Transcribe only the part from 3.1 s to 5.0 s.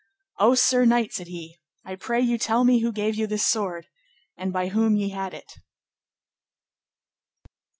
you this sword, and by whom